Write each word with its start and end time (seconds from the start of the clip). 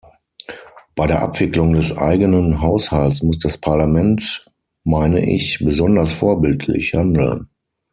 Bei 0.95 1.05
der 1.05 1.21
Abwicklung 1.21 1.73
des 1.73 1.95
eigenen 1.95 2.59
Haushalts 2.59 3.21
muss 3.21 3.37
das 3.37 3.59
Parlament, 3.59 4.43
meine 4.83 5.23
ich, 5.23 5.59
besonders 5.63 6.11
vorbildlich 6.13 6.95
handeln. 6.95 7.51